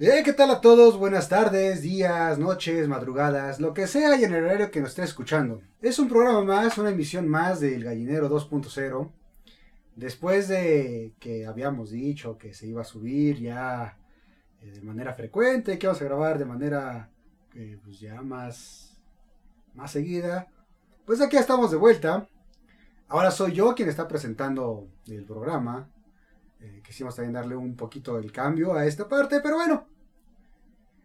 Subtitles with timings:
[0.00, 0.98] Eh, ¿Qué tal a todos?
[0.98, 5.04] Buenas tardes, días, noches, madrugadas, lo que sea y en el horario que nos esté
[5.04, 5.62] escuchando.
[5.80, 9.12] Es un programa más, una emisión más del Gallinero 2.0.
[9.94, 13.96] Después de que habíamos dicho que se iba a subir ya
[14.62, 17.08] eh, de manera frecuente, que vamos a grabar de manera
[17.54, 19.00] eh, pues ya más,
[19.74, 20.48] más seguida,
[21.04, 22.28] pues aquí estamos de vuelta.
[23.06, 25.88] Ahora soy yo quien está presentando el programa.
[26.64, 29.86] Eh, quisimos también darle un poquito el cambio a esta parte, pero bueno.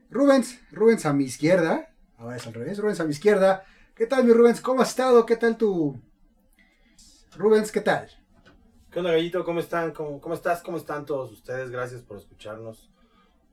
[0.10, 1.94] Rubens, Rubens a mi izquierda.
[2.18, 3.66] Ahora es al revés, Rubens a mi izquierda.
[3.94, 4.62] ¿Qué tal, mi Rubens?
[4.62, 5.26] ¿Cómo has estado?
[5.26, 6.00] ¿Qué tal tu...
[7.36, 8.10] Rubens, ¿qué tal?
[8.90, 9.44] ¿Qué onda, Gallito?
[9.44, 9.92] ¿Cómo están?
[9.92, 10.62] ¿Cómo, ¿Cómo estás?
[10.62, 11.70] ¿Cómo están todos ustedes?
[11.70, 12.90] Gracias por escucharnos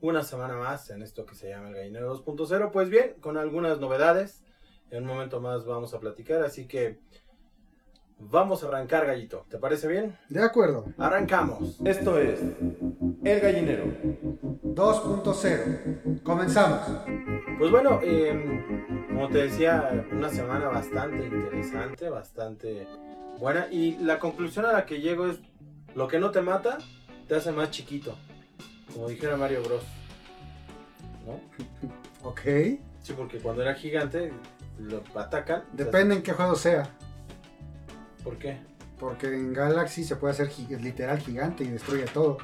[0.00, 2.70] una semana más en esto que se llama el Gallinero 2.0.
[2.70, 4.44] Pues bien, con algunas novedades.
[4.90, 7.00] En un momento más vamos a platicar, así que
[8.18, 9.46] vamos a arrancar, Gallito.
[9.48, 10.16] ¿Te parece bien?
[10.28, 10.86] De acuerdo.
[10.98, 11.78] Arrancamos.
[11.84, 12.40] Esto es
[13.24, 13.84] El Gallinero.
[14.64, 16.22] 2.0.
[16.22, 16.80] Comenzamos.
[17.58, 22.86] Pues bueno, eh, como te decía, una semana bastante interesante, bastante
[23.38, 23.68] buena.
[23.70, 25.38] Y la conclusión a la que llego es,
[25.94, 26.78] lo que no te mata,
[27.26, 28.14] te hace más chiquito.
[28.92, 29.82] Como dijera Mario Bros.
[31.26, 31.40] ¿No?
[32.28, 32.40] Ok.
[33.02, 34.32] Sí, porque cuando era gigante,
[34.78, 35.64] lo atacan.
[35.72, 36.90] Depende en qué juego sea.
[38.26, 38.58] ¿Por qué?
[38.98, 42.38] Porque en Galaxy se puede hacer gi- literal gigante y destruye todo.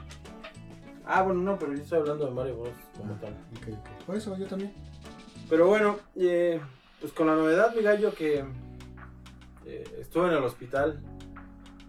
[1.05, 2.75] Ah, bueno, no, pero yo estoy hablando de Mario Bros.
[2.97, 3.33] como tal.
[3.56, 4.05] Ok, ok.
[4.06, 4.72] Por eso yo también.
[5.50, 6.60] Pero bueno, eh,
[7.00, 8.44] pues con la novedad, mi gallo, que
[9.66, 11.00] eh, estuve en el hospital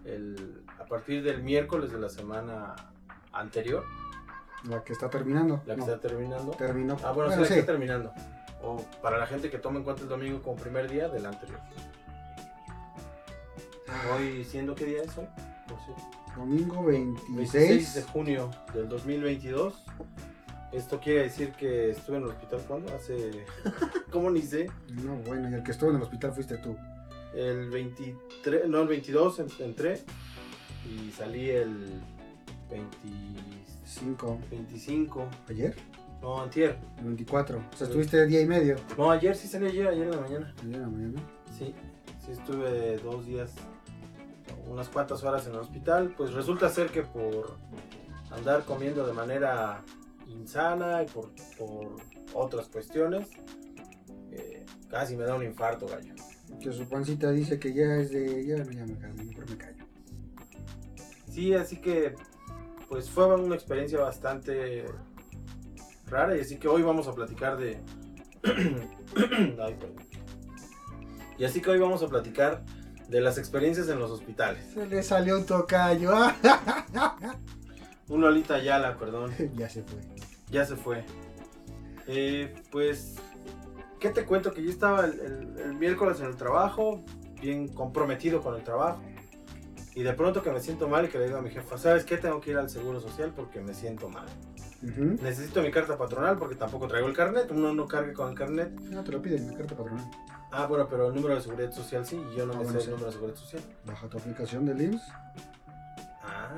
[0.04, 2.74] el- a partir del miércoles de la semana
[3.32, 3.84] anterior,
[4.68, 5.62] La que está terminando.
[5.66, 6.50] la que No, está terminando.
[6.52, 6.96] terminó.
[7.04, 7.60] Ah, bueno, sí, Bueno, la que sí.
[7.60, 8.12] está terminando.
[8.60, 11.60] O para la gente que toma en cuenta el domingo como primer día del anterior.
[14.14, 15.26] Hoy, siendo qué día es hoy?
[15.68, 16.02] Por cierto.
[16.36, 17.52] Domingo 26.
[17.52, 19.74] 26 de junio del 2022.
[20.72, 22.92] Esto quiere decir que estuve en el hospital cuando?
[22.94, 23.46] Hace...
[24.10, 24.68] ¿Cómo ni sé?
[24.90, 26.76] No, bueno, y el que estuvo en el hospital fuiste tú.
[27.34, 30.00] El 23, no, el 22 en- entré
[30.88, 32.00] y salí el
[32.70, 32.96] 20
[33.84, 34.38] 5.
[34.50, 35.76] 25, ¿Ayer?
[36.20, 36.76] no, antier.
[36.98, 37.58] El 24.
[37.58, 38.76] O sea, estuviste día y medio.
[38.98, 40.54] No, ayer sí salí ayer, ayer en la mañana.
[40.62, 41.20] Ayer en la mañana.
[41.56, 41.72] Sí,
[42.24, 43.52] sí estuve dos días,
[44.68, 46.14] unas cuantas horas en el hospital.
[46.16, 47.56] Pues resulta ser que por
[48.30, 49.82] andar comiendo de manera
[50.26, 51.96] insana y por, por
[52.32, 53.28] otras cuestiones,
[54.30, 56.14] eh, casi me da un infarto, gallo.
[56.60, 58.46] Que su pancita dice que ya es de.
[58.46, 59.84] Ya, ya me callo, mejor me callo.
[61.28, 62.14] Sí, así que
[62.88, 64.84] pues fue una experiencia bastante
[66.06, 67.80] rara y así que hoy vamos a platicar de...
[68.44, 69.76] Ay.
[71.36, 72.62] Y así que hoy vamos a platicar
[73.14, 74.64] de las experiencias en los hospitales.
[74.74, 76.12] Se le salió un tocayo.
[78.08, 80.00] Un Lolita Ayala, perdón, ya se fue.
[80.50, 81.04] ya se fue.
[82.08, 83.14] Eh, pues,
[84.00, 84.52] ¿qué te cuento?
[84.52, 87.04] Que yo estaba el, el- el miércoles en el trabajo,
[87.40, 89.00] bien comprometido con el trabajo.
[89.94, 92.04] Y de pronto que me siento mal y que le digo a mi jefa, ¿sabes
[92.04, 92.16] qué?
[92.16, 94.26] Tengo que ir al Seguro Social porque me siento mal.
[94.82, 95.22] Ujú.
[95.22, 97.48] Necesito mi carta patronal porque tampoco traigo el carnet.
[97.52, 98.72] Uno no cargue con el carnet.
[98.90, 100.04] No, te lo piden, la carta patronal.
[100.56, 102.84] Ah, bueno, pero el número de seguridad social sí, yo no Ah, me bueno, sé
[102.86, 102.90] sí.
[102.90, 103.62] el número de seguridad social.
[103.84, 105.02] Baja tu aplicación del IMSS.
[106.22, 106.48] Ah,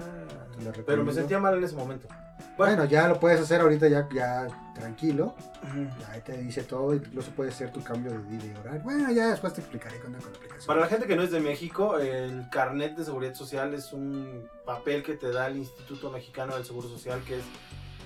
[0.87, 2.09] pero me sentía mal en ese momento.
[2.57, 5.35] Bueno, ya lo puedes hacer ahorita ya, ya tranquilo.
[5.63, 5.89] Ujú.
[6.11, 8.81] Ahí te dice todo, incluso puede ser tu cambio de día y horario.
[8.83, 10.67] Bueno, ya después te explicaré con la, con la aplicación.
[10.67, 14.49] Para la gente que no es de México, el carnet de seguridad social es un
[14.65, 17.45] papel que te da el Instituto Mexicano del Seguro Social, que es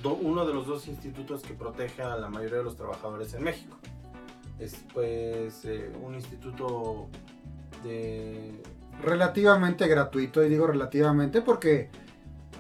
[0.03, 3.43] do- uno de los dos institutos que protege a la mayoría de los trabajadores en
[3.45, 3.77] México.
[4.61, 7.09] Es pues eh, un instituto
[7.83, 8.63] de
[9.03, 11.89] Relativamente gratuito, y digo relativamente porque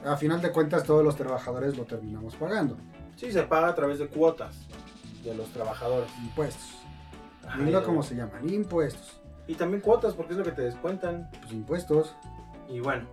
[0.04, 2.78] a final de cuentas todos los trabajadores lo terminamos pagando.
[3.16, 4.56] Sí, se paga a través de cuotas
[5.22, 6.10] de los trabajadores.
[6.22, 6.78] Impuestos.
[7.46, 9.20] Ay, como se llaman, impuestos.
[9.46, 11.28] Y también cuotas, porque es lo que te descuentan.
[11.40, 12.16] Pues impuestos.
[12.68, 13.06] Y bueno,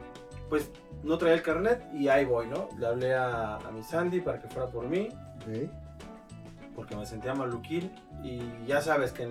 [0.50, 0.69] pues
[1.04, 2.69] no traía el carnet y ahí voy, ¿no?
[2.78, 5.09] Le hablé a, a mi Sandy para que fuera por mí,
[5.42, 5.69] ok.
[6.77, 7.91] Porque me sentía maluquín.
[8.24, 9.27] Y ya sabes que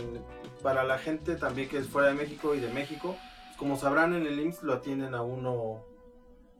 [0.64, 3.16] para la gente también que es fuera de México y de México,
[3.56, 5.84] como sabrán en el IMSS lo atienden a uno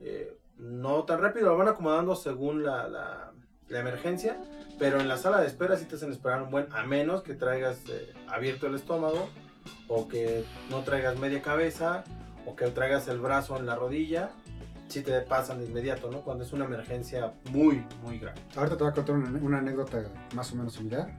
[0.00, 3.32] eh, no tan rápido, lo van acomodando según la, la-
[3.68, 4.40] la emergencia,
[4.78, 7.34] pero en la sala de espera sí te hacen esperar un buen, a menos que
[7.34, 9.28] traigas eh, abierto el estómago
[9.88, 12.04] o que no traigas media cabeza
[12.46, 14.30] o que traigas el brazo en la rodilla,
[14.88, 16.22] sí te pasan de inmediato, ¿no?
[16.22, 18.40] Cuando es una emergencia muy, muy grave.
[18.56, 20.04] Ahorita te voy a contar una, una anécdota
[20.34, 21.10] más o menos similar.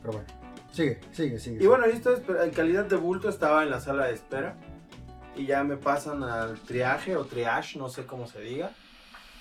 [0.00, 0.28] Pero bueno,
[0.72, 1.62] sigue, sigue, sigue.
[1.62, 4.56] Y bueno, esto es, en calidad de bulto estaba en la sala de espera
[5.36, 8.72] y ya me pasan al triaje o triage, no sé cómo se diga.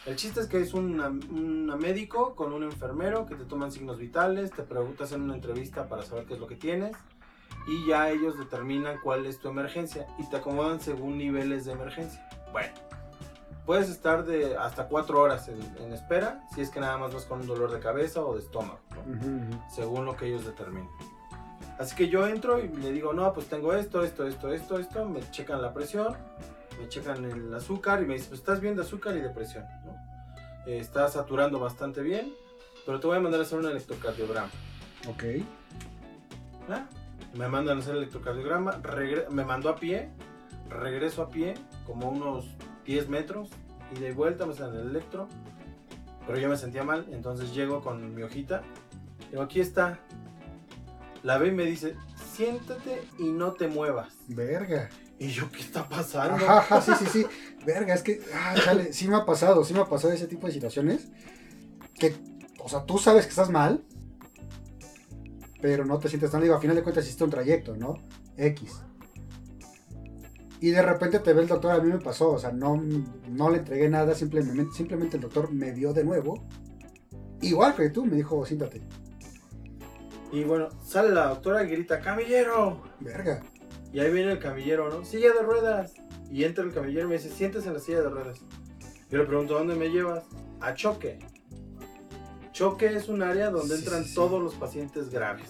[0.06, 4.51] El chiste es que es una médico con un enfermero que te toman signos vitales,
[4.51, 6.95] te preguntas en una entrevista para saber qué es lo que tienes
[7.68, 12.27] y ya ellos determinan cuál es tu emergencia y te acomodan según niveles de emergencia.
[12.51, 12.74] Bueno,
[13.72, 17.24] puedes estar de hasta cuatro horas en, en espera si es que nada más vas
[17.24, 19.00] con un dolor de cabeza o de estómago, ¿no?
[19.00, 19.64] Ujú, ujú.
[19.74, 20.90] según lo que ellos determinen.
[21.80, 25.06] Así que yo entro y le digo, no, pues tengo esto, esto, esto, esto, esto,
[25.06, 26.18] me checan la presión,
[26.82, 29.64] me checan el azúcar y me dicen, pues estás bien de azúcar y de presión,
[29.86, 29.96] ¿no?
[30.66, 32.34] Eh, estás saturando bastante bien,
[32.86, 34.50] pero te voy a mandar a hacer un electrocardiograma.
[35.08, 35.24] Ok.
[36.70, 36.88] ¿Ah?
[37.36, 38.82] Me mandan a hacer el electrocardiograma,
[39.30, 40.10] me mandó a pie,
[40.68, 41.54] regreso a pie,
[41.86, 42.50] como unos
[42.86, 43.50] 10 metros,
[43.95, 45.28] y de vuelta me hacen el electro,
[46.25, 48.63] pero yo me sentía mal, entonces llego con mi hojita,
[49.30, 50.00] digo, aquí está,
[51.24, 51.95] la ve y me dice,
[52.33, 54.13] siéntate y no te muevas.
[54.28, 54.89] Verga.
[55.19, 56.36] Y yo, ¿qué está pasando?
[56.36, 57.25] Ajá, ajá, sí, sí, sí.
[57.63, 60.48] Verga, es que, ah, chale, sí me ha pasado, sí me ha pasado ese tipo
[60.48, 61.10] de situaciones.
[61.94, 62.16] Que,
[62.60, 63.84] o sea, tú sabes que estás mal,
[65.62, 68.01] pero no te sientes tan digo, a final de cuentas hiciste un trayecto, ¿no?
[68.36, 68.81] X.
[70.62, 72.80] Y de repente te ve el doctor, a mí me pasó, o sea, no,
[73.30, 76.48] no le entregué nada, simplemente, simplemente el doctor me vio de nuevo.
[77.42, 78.80] Igual que tú, me dijo, siéntate.
[80.31, 82.84] Y bueno, sale la doctora y grita, camillero.
[83.00, 83.42] Verga.
[83.92, 85.04] Y ahí viene el camillero, ¿no?
[85.04, 85.94] Silla de ruedas.
[86.30, 88.40] Y entra el camillero y me dice, siéntese en la silla de ruedas.
[89.10, 90.24] Yo le pregunto, ¿dónde me llevas?
[90.62, 91.18] A choque.
[92.54, 95.50] Choque es un área donde Sí, entran sí, todos los pacientes graves.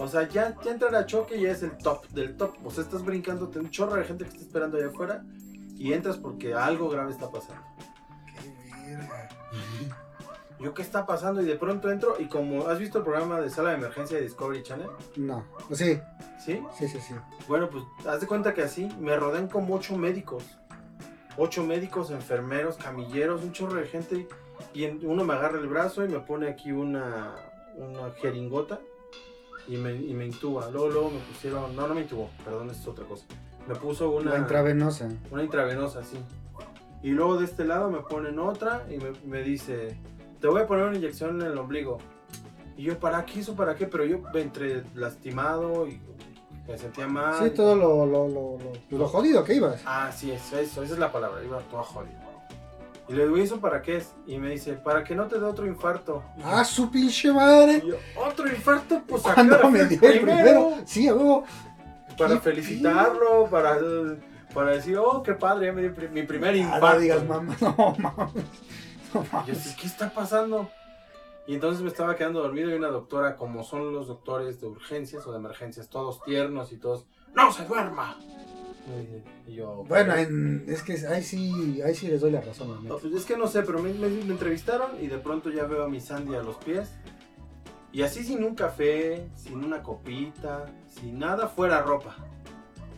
[0.00, 2.54] O sea, ya, ya entrar a choque ya es el top del top.
[2.64, 5.22] O sea, estás brincándote un chorro de gente que está esperando allá afuera
[5.76, 7.62] y entras porque algo grave está pasando.
[8.42, 9.28] Qué verga.
[10.58, 11.42] Yo, ¿qué está pasando?
[11.42, 14.22] Y de pronto entro y como has visto el programa de sala de emergencia de
[14.22, 16.00] Discovery Channel, No, sí,
[16.42, 16.62] ¿sí?
[16.78, 17.14] sí, sí, sí.
[17.46, 20.44] Bueno, pues haz de cuenta que así me rodean como ocho médicos.
[21.36, 24.26] Ocho médicos, enfermeros, camilleros, un chorro de gente.
[24.72, 27.34] Y uno me agarra el brazo y me pone aquí una,
[27.76, 28.80] una jeringota
[29.70, 30.68] y me, y me intuba.
[30.70, 33.24] Luego, luego me pusieron, no, no me intubó, perdón, es otra cosa.
[33.68, 35.08] Me puso una, La intravenosa.
[35.30, 36.18] una intravenosa, sí.
[37.02, 39.96] Y luego de este lado me ponen otra y me, me dice,
[40.40, 41.98] te voy a poner una inyección en el ombligo.
[42.76, 43.54] Y yo, ¿para qué eso?
[43.54, 43.86] ¿Para qué?
[43.86, 46.00] Pero yo entre lastimado y
[46.66, 47.34] me sentía mal.
[47.42, 48.58] Sí, todo lo, lo, lo,
[48.90, 49.82] lo, jodido que ibas.
[49.86, 52.26] Ah, sí, eso, eso, esa es la palabra, iba toda jodida.
[53.10, 54.14] Y le digo, ¿y eso para qué es?
[54.24, 56.22] Y me dice, para que no te dé otro infarto.
[56.36, 57.82] Y yo- ¡Ah, su pinche madre!
[57.84, 59.02] y yo, ¿otro infarto?
[59.04, 60.74] Pues ¿Cuándo acá me dio el primero?
[60.84, 61.44] Sí, a huevo.
[62.16, 63.78] Para ¿Qué felicitarlo, para,
[64.54, 66.86] para decir, oh, qué padre, ya me dio mi primer infarto.
[66.86, 68.44] Ah, no digas mamá, no mames.
[69.12, 70.70] No Y yo ¿qué está pasando?
[71.48, 75.26] Y entonces me estaba quedando dormido y una doctora, como son los doctores de urgencias
[75.26, 78.16] o de emergencias, todos tiernos y todos, ¡no se duerma!
[79.46, 82.68] Y- Y yo, Bueno, en- es que ahí sí, ahí sí les doy la razón,
[82.68, 82.94] la No, neta.
[83.00, 85.82] pues es que no sé, pero me, me- me entrevistaron y de pronto ya veo
[85.84, 86.90] a mi Sandy a los pies.
[87.92, 92.14] Y así sin un café, sin una copita, sin nada fuera ropa.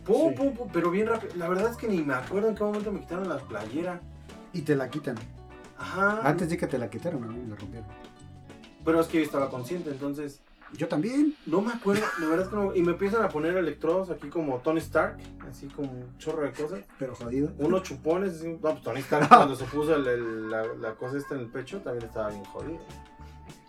[0.05, 0.35] Pum, Sí.
[0.37, 1.33] pum, pum, pero bien rápido.
[1.37, 4.01] La verdad es que ni me acuerdo en qué momento me quitaron la playera.
[4.53, 5.15] Y te la quitan.
[5.77, 6.21] Ajá.
[6.23, 7.87] Antes de que te la quitaron, a mí me la rompieron.
[8.85, 10.41] Pero es que yo estaba consciente, entonces
[10.77, 11.35] Yo también.
[11.45, 12.03] no me acuerdo.
[12.19, 12.75] La verdad es que no.
[12.75, 15.17] Y me empiezan a poner electrodos aquí como Tony Stark,
[15.49, 16.79] así como un chorro de cosas.
[16.99, 17.51] Pero jodido.
[17.59, 21.17] Unos chupones, así, no, pues Tony Stark cuando se puso el- el- la, la cosa
[21.17, 22.79] esta en el pecho también estaba bien jodido.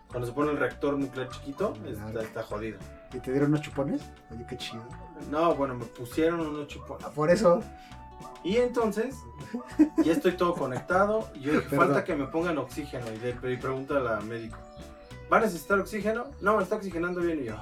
[0.09, 1.75] Cuando se pone el reactor nuclear chiquito,
[2.23, 2.79] está, jodido.
[3.13, 4.01] ¿Y te dieron unos chupones?
[4.31, 4.83] Oye, qué chido.
[5.31, 7.05] No, bueno, me pusieron unos chupones.
[7.05, 7.61] Ah, Por eso.
[8.45, 9.17] Y entonces,
[10.05, 11.29] ya estoy todo conectado.
[11.35, 13.05] Y yo falta que me pongan oxígeno.
[13.13, 14.57] Y, le, y pregunta a la médico,
[15.33, 16.27] ¿va a necesitar oxígeno?
[16.41, 17.43] No, me está oxigenando bien.
[17.43, 17.57] Y yo,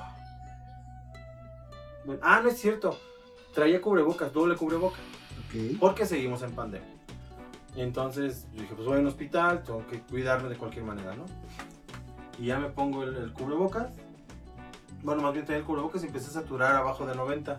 [2.05, 2.99] bueno, ah, no es cierto.
[3.55, 5.01] Traía cubrebocas, doble cubrebocas.
[5.47, 5.79] Ok.
[5.79, 6.89] porque seguimos en pandemia.
[7.77, 11.25] Entonces yo dije, pues voy a un hospital, tengo que cuidarme de cualquier manera, ¿no?
[12.39, 13.93] Y ya me pongo el, el cubrebocas.
[15.03, 17.57] Bueno, más bien tenía el cubrebocas y empecé a saturar abajo de 90.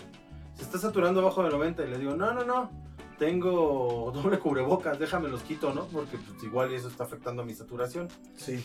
[0.55, 2.69] Se está saturando abajo de 90 y le digo, no, no, no,
[3.17, 5.85] tengo doble cubrebocas, déjame los quito, ¿no?
[5.85, 8.07] Porque pues, igual eso está afectando a mi saturación.
[8.35, 8.63] Sí.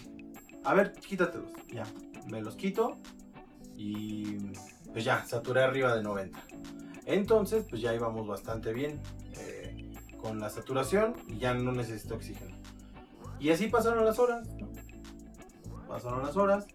[0.69, 1.51] A ver, quítatelos.
[1.73, 1.85] Ya,
[2.31, 2.99] me los quito
[3.75, 4.37] y
[4.93, 6.39] pues ya, saturé arriba de 90.
[7.07, 9.01] Entonces, pues ya íbamos bastante bien
[9.39, 12.55] eh, con la saturación y ya no necesito oxígeno.
[13.41, 14.69] Y así pasaron las horas, ¿no?
[15.89, 16.67] Pasaron las horas.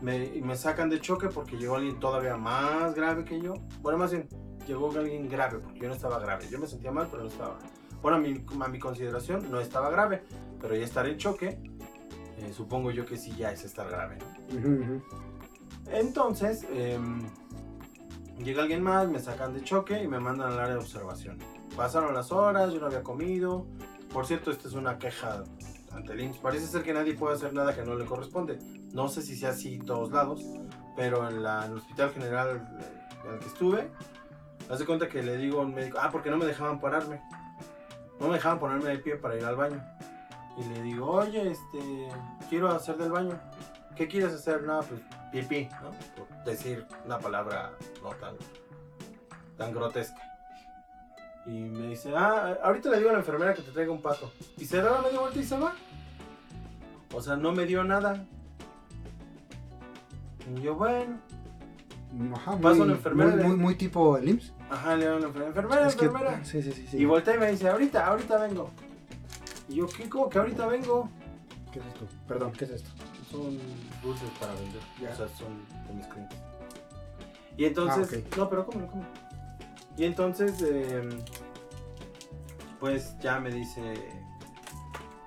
[0.00, 3.54] Me, me sacan de choque porque llegó alguien todavía más grave que yo.
[3.80, 4.28] Bueno, más bien,
[4.64, 6.46] llegó alguien grave porque yo no estaba grave.
[6.48, 7.58] Yo me sentía mal, pero no estaba.
[8.00, 10.22] Bueno, a mi, a mi consideración no estaba grave,
[10.60, 11.58] pero ya estar en choque,
[12.44, 14.18] eh, supongo yo que sí ya es estar grave.
[15.90, 17.22] Entonces, em,
[18.38, 21.38] llega alguien más, me sacan de choque y me mandan al área de observación.
[21.76, 23.66] Pasaron las horas, yo no había comido,
[24.14, 25.42] por cierto, esta es una queja
[25.90, 26.38] ante el IMSS.
[26.38, 28.60] Parece ser que nadie puede hacer nada que no le corresponde.
[28.92, 30.40] No sé si sea así en todos lados,
[30.96, 32.64] pero en, la, en el hospital general
[33.26, 33.90] en el que estuve,
[34.70, 37.20] haz de cuenta que le digo a un médico, ah, porque no me dejaban pararme.
[38.20, 39.82] No me dejaban ponerme de pie para ir al baño.
[40.56, 42.08] Y le digo, oye, este,
[42.48, 43.38] quiero hacer del baño.
[43.96, 44.62] ¿Qué quieres hacer?
[44.62, 45.00] Nada, pues
[45.32, 45.90] pipí, ¿no?
[46.16, 48.34] Por decir una palabra no tan,
[49.56, 50.20] tan grotesca.
[51.46, 54.32] Y me dice, ah, ahorita le digo a la enfermera que te traiga un pato.
[54.56, 55.74] Y se da la media vuelta y se va.
[57.12, 58.24] O sea, no me dio nada.
[60.56, 61.18] Y yo, bueno.
[62.34, 64.52] Ajá, muy, Pasa una enfermera muy, muy, muy tipo el IMSS.
[64.70, 66.44] Ajá, le digo a la enfermera, enfermera, Es que- enfermera.
[66.44, 66.96] sí, sí, sí, sí.
[66.98, 68.70] Y voltea y me dice, ahorita, ahorita vengo.
[69.74, 70.08] Y yo, ¿qué?
[70.08, 71.08] ¿Cómo que ahorita vengo?
[71.72, 72.06] ¿Qué es esto?
[72.28, 72.90] Perdón, ¿qué es esto?
[73.28, 73.58] Son
[74.04, 74.80] dulces para vender.
[75.02, 75.10] Ya.
[75.10, 76.38] O sea, son de mis clientes.
[77.56, 78.36] Y entonces, Ah, ok.
[78.36, 79.08] no, pero cómelo, cómelo.
[79.96, 81.08] Y entonces, eh,
[82.78, 83.94] pues ya me dice,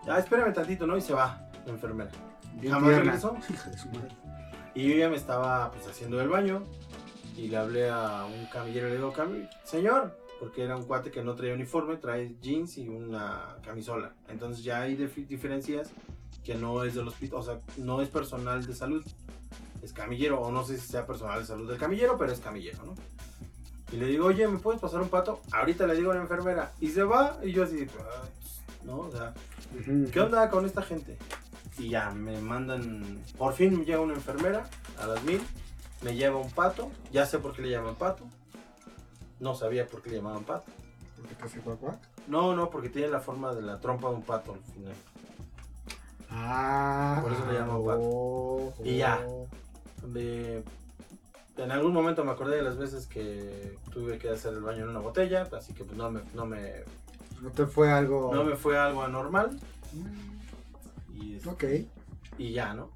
[0.06, 0.96] ya espérame tantito, ¿no?
[0.96, 2.12] Y se va la enfermera.
[2.54, 3.04] Bien Jamás tierna.
[3.12, 3.36] regresó.
[3.54, 4.16] Hija de su madre.
[4.76, 6.64] Y yo ya me estaba pues haciendo el baño
[7.36, 11.12] y le hablé a un camillero y le digo, "Cami- señor, porque era un cuate
[11.12, 14.14] que no traía uniforme, trae jeans y una camisola.
[14.30, 15.90] Entonces ya hay dif- diferencias
[16.44, 19.06] que no es del hospital, o sea, no es personal de salud,
[19.82, 22.84] es camillero, o no sé si sea personal de salud del camillero, pero es camillero,
[22.86, 22.96] ¿no?
[23.92, 25.42] Y le digo, oye, ¿me puedes pasar un pato?
[25.52, 28.24] Ahorita le digo a la enfermera, y se va, y yo así, "Ah,
[28.84, 29.00] ¿no?
[29.00, 29.34] O sea.
[30.12, 31.18] ¿Qué onda con esta gente?
[31.78, 35.42] Y ya me mandan, por fin me llega una enfermera a las mil,
[36.02, 38.26] me lleva un pato, ya sé por qué le llaman pato,
[39.40, 40.72] no sabía por qué le llamaban pato.
[41.16, 42.00] ¿Por qué te hace cuac, cuac?
[42.28, 44.94] No, no, porque tiene la forma de la trompa de un pato al final.
[46.30, 47.20] Ah.
[47.24, 48.00] Por eso le llaman pato.
[48.02, 49.26] oh, Y ya.
[50.06, 50.64] De-
[51.58, 54.90] en algún momento me acordé de las veces que tuve que hacer el baño en
[54.90, 56.84] una botella, así que pues no me, no me,
[57.42, 58.32] No te fue algo.
[58.34, 59.60] no me fue algo anormal.
[59.94, 61.64] Mm, Y, Ok.
[62.38, 62.92] y ya, ¿no?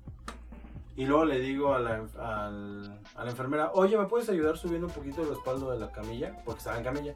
[0.95, 4.87] Y luego le digo a la, al- a la enfermera, oye, ¿me puedes ayudar subiendo
[4.87, 6.35] un poquito el respaldo de la camilla?
[6.43, 7.13] Porque estaba en camilla.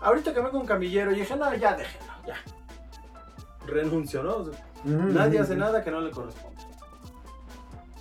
[0.00, 2.34] Ahorita que venga un camillero, y dije, no, ya déjenlo, ya.
[3.66, 4.36] Renuncio, ¿no?
[4.38, 6.60] O sea, Ujú, nadie hace nada que no le corresponde.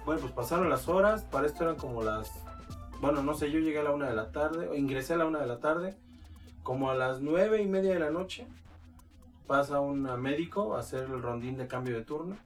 [0.03, 2.31] Bueno, pues pasaron las horas, para esto eran como las...
[2.99, 5.25] Bueno, no sé, yo llegué a la una de la tarde, o ingresé a la
[5.25, 5.95] una de la tarde,
[6.63, 8.47] como a las nueve y media de la noche,
[9.45, 12.37] pasa un médico a hacer el rondín de cambio de turno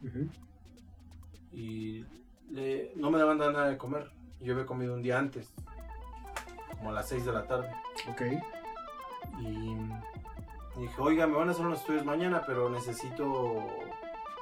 [1.53, 2.03] y
[2.51, 4.11] le- no me daban nada de comer.
[4.41, 5.53] Yo había comido un día antes,
[6.77, 7.69] como a las 6 de la tarde.
[8.09, 8.21] Ok.
[9.39, 9.75] Y
[10.79, 13.65] dije, oiga, me van a hacer unos estudios mañana, pero necesito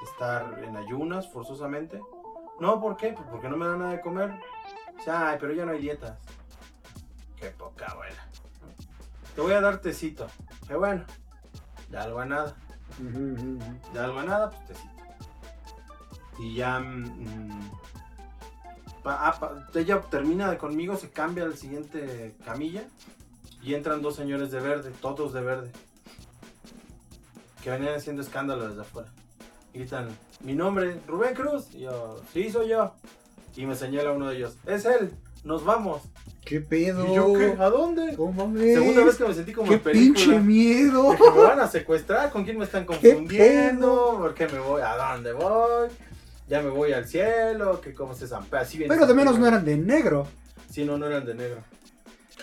[0.04, 2.02] estar en ayunas forzosamente.
[2.60, 3.14] No, ¿por qué?
[3.14, 4.34] Pues porque no me dan nada de comer.
[4.98, 6.18] Dice, Ay, pero ya no hay dietas.
[7.36, 8.28] Qué poca abuela.
[9.36, 10.28] Te voy a dar tecito.
[10.68, 11.04] Qué bueno.
[11.90, 12.56] De algo a nada.
[13.94, 14.94] De algo a nada, pues tecito.
[16.40, 16.80] Y ya.
[16.80, 17.72] mm,
[19.06, 22.84] ah, pa- ella termina conmigo, se cambia al siguiente camilla.
[23.62, 25.72] Y entran dos señores de verde, todos de verde.
[27.64, 29.10] Que venían haciendo escándalo desde afuera.
[29.74, 30.10] Gritan:
[30.42, 31.68] Mi nombre, Rubén Cruz.
[31.74, 32.94] Y yo, sí, soy yo.
[33.56, 35.14] Y me señala uno de ellos: Es él,
[35.46, 36.02] nos vamos.
[36.44, 37.08] ¿Qué pedo?
[37.08, 37.56] ¿Y yo qué?
[37.58, 38.18] ¿A dónde?
[38.18, 38.74] ¿Cómo ves?
[38.74, 40.26] Segunda vez que me sentí como ¡Qué en película.
[40.26, 41.14] pinche miedo!
[41.14, 44.18] Me van a secuestrar, ¿con quién me están confundiendo?
[44.20, 44.82] ¿Por qué me voy?
[44.82, 45.88] ¿A dónde voy?
[46.48, 48.90] Ya me voy al cielo, que cómo se zampea, así bien.
[48.90, 50.28] Pero de menos no eran de negro.
[50.70, 51.62] Sí, no, no eran de negro.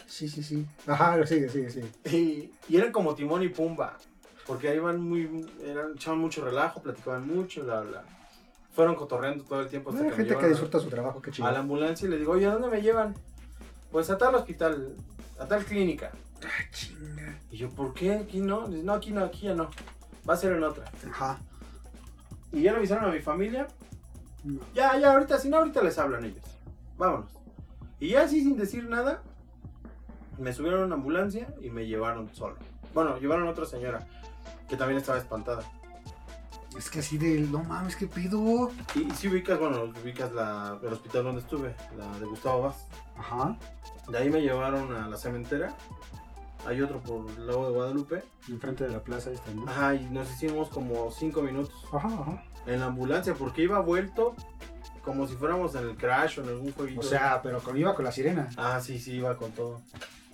[0.07, 0.67] Sí, sí, sí.
[0.87, 1.89] Ajá, sigue, sigue, sigue.
[2.17, 3.97] Y, y eran como Timón y Pumba,
[4.47, 8.03] porque ahí iban muy, eran, echaban mucho relajo, platicaban mucho, bla, bla.
[8.73, 11.31] Fueron cotorreando todo el tiempo hasta que gente que llevaron a- disfruta su trabajo, qué
[11.31, 11.47] chido.
[11.49, 13.15] a la ambulancia y le digo, oye, ¿a dónde me llevan?
[13.91, 14.95] Pues a tal hospital,
[15.39, 16.13] a tal clínica.
[16.45, 17.39] Ah, chinga.
[17.51, 18.13] Y yo, ¿por qué?
[18.15, 18.69] Aquí no.
[18.69, 19.69] Dice, no, aquí no, aquí ya no.
[20.29, 20.85] Va a ser en otra.
[21.11, 21.39] Ajá.
[22.53, 23.67] Y ya le avisaron a mi familia.
[24.45, 24.61] No.
[24.75, 26.45] Ya, ya, ahorita, si no, ahorita les hablan ellos.
[26.97, 27.31] Vámonos.
[27.99, 29.23] Y ya así sin decir nada,
[30.39, 32.57] me subieron a una ambulancia y me llevaron solo.
[32.95, 34.07] Bueno, llevaron a otra señora
[34.69, 35.63] que también estaba espantada.
[36.79, 38.71] Es que así de, no mames, qué pido.
[38.95, 42.87] Y, y si ubicas, bueno, ubicas la, el hospital donde estuve, la de Gustavo Vaz.
[43.19, 43.59] Ajá.
[44.09, 45.77] De ahí me llevaron a la cementera.
[46.67, 48.25] Hay otro por el lago de Guadalupe.
[48.49, 49.69] Enfrente de la plaza esta, ¿no?
[49.69, 52.45] Ajá, y nos hicimos como cinco minutos Ajá, ajá.
[52.67, 54.35] En la ambulancia porque iba vuelto
[55.03, 57.01] como si fuéramos en el crash o en algún jueguito.
[57.01, 58.49] O sea, pero con, iba con la sirena.
[58.57, 59.81] Ah, sí, sí, iba con todo.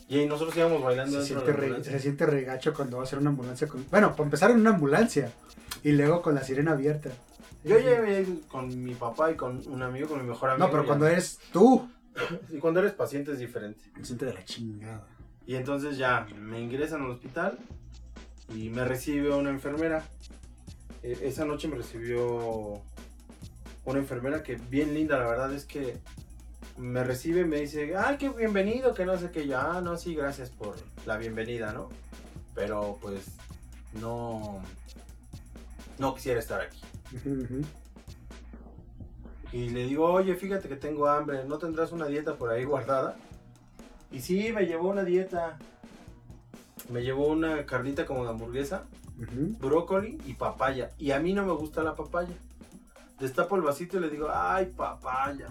[0.08, 3.18] Y ahí nosotros íbamos bailando Se siente, re- se siente regacho cuando va a ser
[3.18, 3.84] una ambulancia con...
[3.90, 5.32] Bueno, para empezar en una ambulancia.
[5.82, 7.10] Y luego con la sirena abierta.
[7.64, 10.66] Yo llegué con mi papá y con un amigo, con mi mejor amigo.
[10.66, 10.86] No, pero ya.
[10.86, 11.88] cuando eres tú.
[12.50, 13.80] Y cuando eres paciente es diferente.
[13.98, 15.06] Se siente de la chingada.
[15.46, 17.58] Y entonces ya me ingresan al hospital
[18.54, 20.02] y me recibe una enfermera.
[21.06, 22.82] Eh, esa noche me recibió
[23.84, 25.98] una enfermera que bien linda, la verdad es que
[26.76, 29.96] me recibe y me dice, ay, qué bienvenido, que no sé qué, yo, ah, no,
[29.96, 30.74] sí, gracias por
[31.06, 31.88] la bienvenida, ¿no?
[32.54, 33.26] Pero pues
[34.00, 34.60] no,
[35.98, 36.80] no quisiera estar aquí.
[39.52, 43.16] Y le digo, oye, fíjate que tengo hambre, ¿no tendrás una dieta por ahí guardada?
[44.10, 45.58] Y sí, me llevó una dieta.
[46.90, 48.84] Me llevó una carnita como de hamburguesa,
[49.16, 50.90] brócoli y papaya.
[50.98, 52.36] Y a mí no me gusta la papaya.
[53.18, 55.48] Destapo el vasito y le digo, ay, papaya.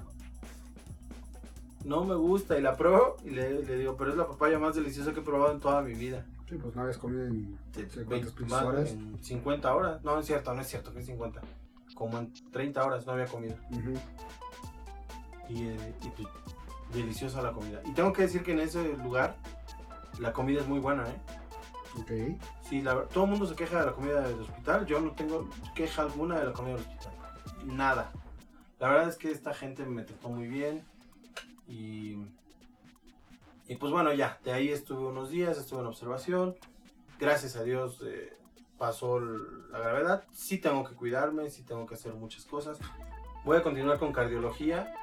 [1.83, 2.57] No me gusta.
[2.57, 5.53] Y la pruebo y le, digo, pero es la papaya más deliciosa que he probado
[5.53, 6.25] en toda mi vida.
[6.49, 7.57] Sí, pues no habías comido en,
[8.07, 8.91] 20, horas.
[8.91, 10.03] En 50 horas.
[10.03, 11.41] No, es cierto, no es cierto que es 50.
[11.95, 13.55] Como en 30 horas no había comido.
[15.49, 16.27] Y, eh, y pues,
[16.93, 17.81] deliciosa la comida.
[17.85, 19.37] Y tengo que decir que en ese lugar
[20.19, 21.15] la comida es muy buena, ¿eh?
[21.99, 22.11] Ok.
[22.61, 22.83] Sí,
[23.13, 24.85] todo el mundo se queja de la comida del hospital.
[24.85, 27.13] Yo no tengo queja alguna de la comida del hospital.
[27.65, 28.11] Nada.
[28.79, 30.83] La verdad es que esta gente me trató muy bien.
[31.67, 32.17] Y,
[33.67, 34.39] y pues bueno, ya.
[34.43, 36.55] De ahí estuve unos días, estuve en observación.
[37.19, 38.37] Gracias a Dios eh,
[38.77, 40.25] pasó la gravedad.
[40.31, 42.79] Sí tengo que cuidarme, sí tengo que hacer muchas cosas.
[43.45, 44.93] Voy a continuar con cardiología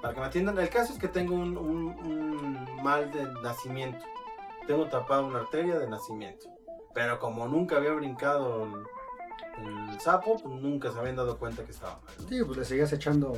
[0.00, 0.58] para que me atiendan.
[0.58, 4.04] El caso es que tengo un, mal de nacimiento.
[4.66, 6.48] Tengo tapado una arteria de nacimiento.
[6.94, 8.66] Pero como nunca había brincado
[9.58, 12.28] el, sapo, pues nunca se habían dado cuenta que estaba mal.
[12.28, 13.36] Sí, pues le seguías echando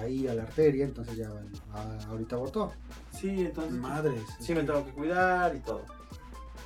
[0.00, 1.30] ahí a la arteria, entonces ya
[2.08, 2.72] ahorita abortó.
[3.12, 3.72] Sí, entonces.
[3.72, 4.24] Madres.
[4.40, 5.84] Sí, me tengo que cuidar y todo.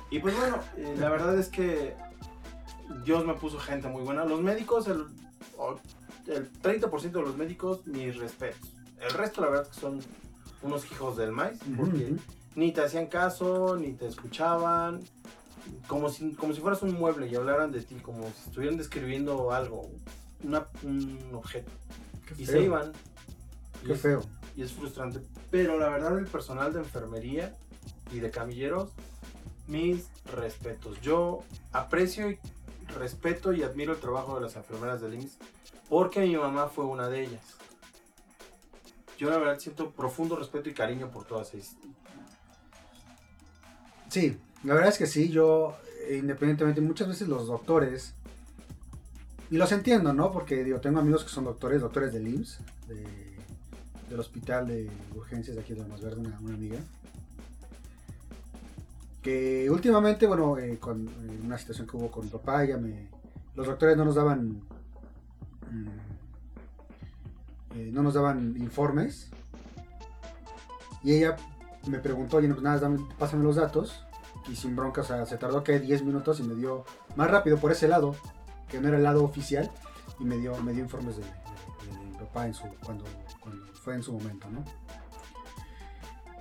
[0.09, 1.95] Y pues bueno, eh, la verdad es que
[3.03, 4.25] Dios me puso gente muy buena.
[4.25, 5.05] Los médicos, el
[6.27, 8.73] el 30% de los médicos, mis respetos.
[8.99, 9.99] El resto, la verdad, que son
[10.61, 12.15] unos hijos del maíz, porque
[12.55, 15.01] ni te hacían caso, ni te escuchaban,
[15.87, 19.51] como si, como si fueras un mueble y hablaran de ti, como si estuvieran describiendo
[19.51, 19.89] algo,
[20.43, 21.71] un objeto.
[22.37, 22.91] y se iban.
[23.85, 24.23] Qué feo.
[24.55, 25.21] y es frustrante.
[25.51, 27.55] Pero la verdad, el personal de enfermería
[28.11, 28.91] y de camilleros,
[29.67, 30.99] mis respetos.
[31.01, 32.39] Yo aprecio y
[32.97, 35.37] respeto y admiro el trabajo de las enfermeras del IMSS
[35.89, 37.43] porque mi mamá fue una de ellas.
[39.17, 41.51] Yo la verdad siento profundo respeto y cariño por todas.
[44.15, 45.75] Sí, la verdad es que sí, yo
[46.09, 48.13] independientemente, muchas veces los doctores,
[49.51, 50.31] y los entiendo, ¿no?
[50.31, 52.59] Porque digo, tengo amigos que son doctores, doctores del IMSS,
[54.09, 56.79] del hospital de urgencias de aquí de Más Verde, una, amiga.
[59.21, 60.79] Que últimamente, bueno, eh,
[61.43, 63.09] una situación que hubo con papá, ya me,
[63.53, 64.61] los doctores no nos daban
[65.69, 65.87] Mm,
[67.75, 69.27] eh, no nos daban informes.
[71.03, 71.35] Y ella
[71.87, 74.03] me preguntó, oye, pues nada, pásame los datos.
[74.49, 77.57] Y sin bronca, o sea, se tardó que 10 minutos y me dio más rápido
[77.57, 78.15] por ese lado,
[78.67, 79.71] que no era el lado oficial,
[80.19, 83.05] y me dio, me dio informes de, mi papá en su, cuando,
[83.83, 84.63] fue en su momento, ¿no?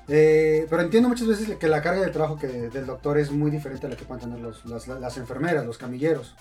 [0.06, 3.50] Eh, pero entiendo muchas veces que la carga de trabajo que, del doctor es muy
[3.50, 6.34] diferente a la que pueden tener las, las, enfermeras, los camilleros.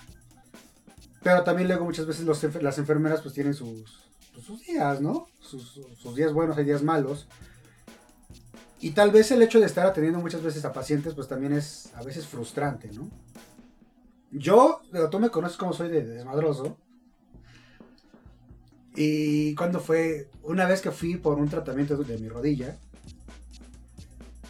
[1.22, 5.26] Pero también luego muchas veces las enfermeras pues tienen sus, pues, sus días, ¿no?
[5.40, 7.28] Sus, días buenos y días malos.
[8.84, 11.88] Y tal vez el hecho de estar atendiendo muchas veces a pacientes pues también es
[11.94, 13.08] a veces frustrante, ¿no?
[14.30, 16.76] Yo, tú me conoces como soy de, desmadroso.
[18.94, 22.76] Y cuando fue, una vez que fui por un tratamiento de mi rodilla,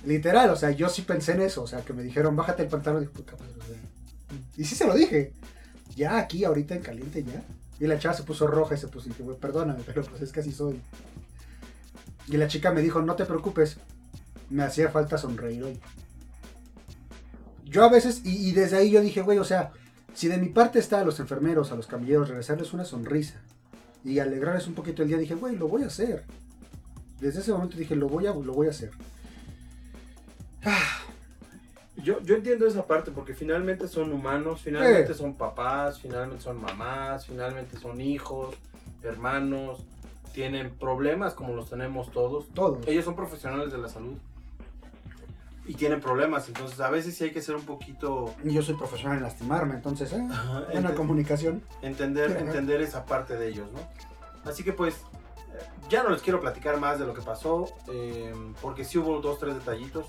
[0.04, 2.68] literal, o sea, yo sí pensé en eso, o sea, que me dijeron, bájate el
[2.68, 3.34] pantalón, y puta
[4.56, 5.32] Y sí se lo dije
[5.94, 7.44] ya aquí, ahorita en caliente, ya.
[7.78, 10.32] Y la chava se puso roja y se puso, y dije, perdóname, pero pues es
[10.32, 10.80] que así soy.
[12.26, 13.78] Y la chica me dijo, no te preocupes,
[14.50, 15.80] me hacía falta sonreír hoy.
[17.64, 19.72] Yo a veces, y, desde ahí yo dije, güey, o sea,
[20.12, 23.40] si de mi parte está a los enfermeros, a los camilleros, regresarles una sonrisa
[24.04, 26.24] y alegrarles un poquito el día, dije, güey, lo voy a hacer.
[27.20, 28.92] Desde ese momento dije, lo voy a, lo voy a hacer.
[30.64, 31.00] Ah,
[31.96, 37.26] yo, yo entiendo esa parte porque finalmente son humanos, finalmente son papás, finalmente son mamás,
[37.26, 38.54] finalmente son hijos,
[39.02, 39.84] hermanos,
[40.32, 42.48] tienen problemas como los tenemos todos.
[42.50, 42.86] Todos.
[42.86, 44.16] Ellos son profesionales de la salud
[45.66, 48.34] y tienen problemas, entonces a veces sí hay que ser un poquito...
[48.44, 50.26] Yo soy profesional en lastimarme, entonces, ¿eh?
[50.70, 51.62] en la comunicación.
[51.80, 53.80] Entender, entender esa parte de ellos, ¿no?
[54.48, 58.34] Así que pues, eh, ya no les quiero platicar más de lo que pasó, eh,
[58.60, 60.06] porque sí hubo dos, tres detallitos.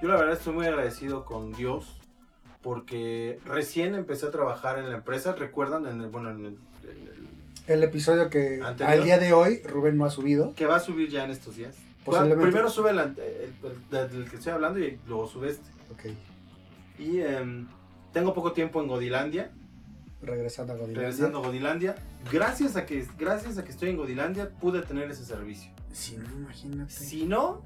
[0.00, 2.00] Yo la verdad estoy muy agradecido con Dios
[2.62, 6.58] porque recién empecé a trabajar en la empresa, recuerdan en el, bueno, en el,
[7.66, 10.54] el, episodio que al día de hoy Rubén no ha subido.
[10.54, 11.74] Que va a subir ya en estos días.
[12.04, 13.14] Primero sube el,
[13.90, 15.68] del que estoy hablando y luego sube este.
[15.92, 16.14] Ok.
[16.98, 17.66] Y em,
[18.12, 19.50] tengo poco tiempo en Godilandia.
[20.22, 21.08] Regresando a Godilandia.
[21.08, 21.94] Regresando a Godilandia.
[22.30, 25.70] Gracias a que, gracias a que estoy en Godilandia, pude tener ese servicio.
[25.92, 26.92] Si no, imagínate.
[26.92, 27.64] Si no,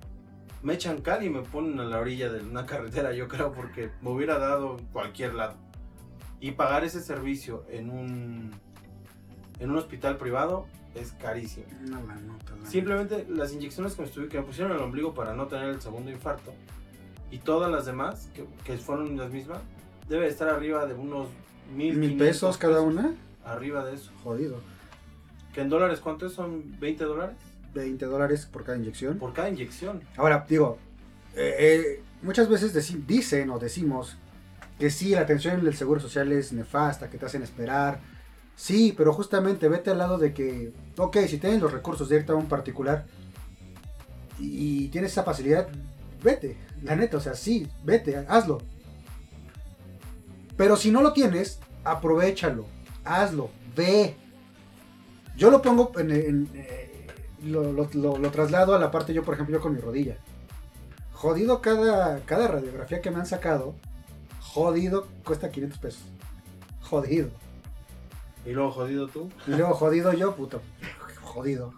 [0.63, 3.91] me echan cal y me ponen a la orilla de una carretera, yo creo, porque
[4.03, 5.57] me hubiera dado cualquier lado.
[6.41, 8.51] Y pagar ese servicio en un,
[9.61, 11.67] en un hospital privado es carísimo.
[11.91, 15.15] La nota, la Simplemente las inyecciones que me, estuve- que me pusieron en el ombligo
[15.15, 16.53] para no tener el segundo infarto
[17.31, 19.59] y todas las demás, que, que fueron las mismas,
[20.09, 21.29] debe estar arriba de unos
[21.75, 23.15] mil, ¿Mil pesos cada una?
[23.45, 24.11] Arriba de eso.
[24.25, 24.61] Jodido.
[25.53, 26.33] ¿Que en dólares cuánto es?
[26.33, 27.37] ¿Son 20 dólares?
[27.75, 29.19] 20 dólares por cada inyección.
[29.19, 30.01] Por cada inyección.
[30.17, 30.79] Ahora, digo,
[31.37, 32.73] eh, eh, muchas veces
[33.07, 34.17] dicen o decimos
[34.79, 38.01] que sí, la atención del seguro social es nefasta, que te hacen esperar.
[38.59, 42.33] Sí, pero justamente vete al lado de que, ok, si tienes los recursos de irte
[42.33, 43.07] a un particular
[44.37, 45.69] y, tienes esa facilidad,
[46.25, 46.57] vete.
[46.83, 48.59] La neta, o sea, sí, vete, hazlo.
[50.57, 52.67] Pero si no lo tienes, aprovechalo,
[53.05, 54.17] hazlo, ve.
[55.37, 57.07] Yo lo pongo en, en, eh,
[57.45, 60.17] lo, lo- lo- lo traslado a la parte yo, por ejemplo, yo con mi rodilla.
[61.13, 63.77] Jodido cada, cada radiografía que me han sacado.
[64.41, 66.03] Jodido cuesta 500 pesos.
[66.81, 67.29] Jodido.
[68.49, 69.29] Y luego jodido tú.
[69.47, 70.63] Y luego jodido yo, puto.
[71.21, 71.75] Jodido.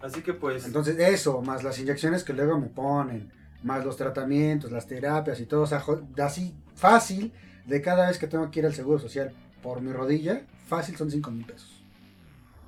[0.00, 0.64] Así que pues...
[0.64, 3.30] Entonces eso, más las inyecciones que luego me ponen,
[3.62, 5.84] más los tratamientos, las terapias y todo, o sea,
[6.22, 7.32] así fácil,
[7.66, 11.10] de cada vez que tengo que ir al Seguro Social por mi rodilla, fácil son
[11.10, 11.82] 5 mil pesos.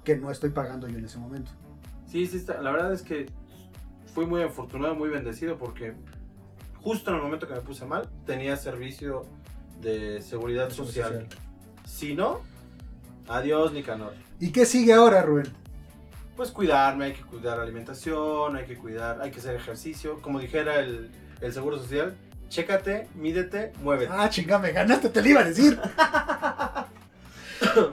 [0.04, 1.50] Que no estoy pagando yo en ese momento.
[2.06, 2.60] Sí, sí, está.
[2.60, 3.26] la verdad es que
[4.14, 5.94] fui muy afortunado, muy bendecido porque
[6.82, 9.24] justo en el momento que me puse mal tenía servicio
[9.80, 11.26] de seguridad social.
[11.86, 12.40] Si no,
[13.28, 14.12] adiós Nicanor.
[14.40, 15.52] ¿Y qué sigue ahora, Rubén?
[16.36, 20.20] Pues cuidarme, hay que cuidar la alimentación, hay que cuidar, hay que hacer ejercicio.
[20.20, 21.10] Como dijera el,
[21.40, 22.14] el Seguro Social,
[22.50, 24.12] chécate, mídete, muévete.
[24.14, 25.80] Ah, chinga, me ganaste, te lo iba a decir.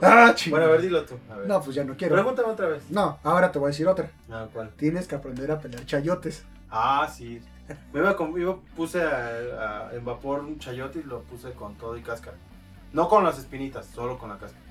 [0.02, 0.56] ah, chinga.
[0.58, 1.18] bueno, a ver, dilo tú.
[1.30, 1.46] A ver.
[1.48, 2.14] No, pues ya no quiero.
[2.14, 2.82] Pregúntame otra vez.
[2.90, 4.10] No, ahora te voy a decir otra.
[4.30, 4.70] Ah, ¿cuál?
[4.76, 6.44] Tienes que aprender a pelear chayotes.
[6.70, 7.40] Ah, sí.
[7.94, 11.76] Me iba, con- iba- puse a- a- en vapor un chayote y lo puse con
[11.76, 12.36] todo y cáscara.
[12.92, 14.62] No con las espinitas, solo con la cáscara.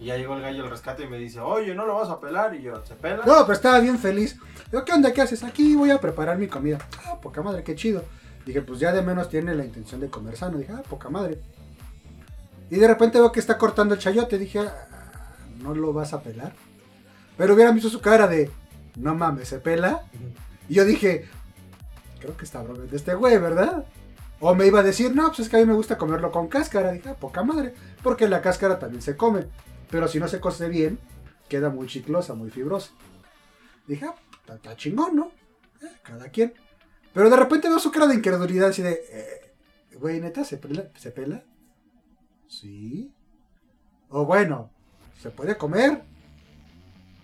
[0.00, 2.20] Y ya llegó el gallo al rescate y me dice, oye, ¿no lo vas a
[2.20, 2.54] pelar?
[2.54, 3.24] Y yo, ¿se pela?
[3.26, 4.36] No, pero estaba bien feliz.
[4.72, 5.12] Yo, ¿qué onda?
[5.12, 5.42] ¿Qué haces?
[5.42, 6.78] Aquí voy a preparar mi comida.
[7.04, 8.04] Ah, poca madre, qué chido.
[8.46, 10.58] Dije, pues ya de menos tiene la intención de comer sano.
[10.58, 11.40] Dije, ah, poca madre.
[12.70, 14.38] Y de repente veo que está cortando el chayote.
[14.38, 16.52] Dije, ah, ¿no lo vas a pelar?
[17.36, 18.50] Pero hubieran visto su cara de,
[18.96, 20.02] no mames, ¿se pela?
[20.68, 21.26] Y yo dije,
[22.20, 23.84] creo que está bromeando este güey, ¿verdad?
[24.40, 26.46] O me iba a decir, no, pues es que a mí me gusta comerlo con
[26.46, 26.92] cáscara.
[26.92, 27.74] Dije, ah, poca madre.
[28.02, 29.46] Porque la cáscara también se come.
[29.90, 30.98] Pero si no se cose bien,
[31.48, 32.90] queda muy chiclosa, muy fibrosa.
[33.86, 34.14] Dije, ah,
[34.54, 35.32] está, chingón, ¿no?
[35.82, 36.52] Eh, cada quien.
[37.14, 39.54] Pero de repente veo su cara de incredulidad, así de, eh,
[39.98, 40.90] güey, neta, ¿se pela?
[40.96, 41.42] ¿Se pela?
[42.48, 43.12] Sí.
[44.10, 44.70] O bueno,
[45.20, 46.02] se puede comer,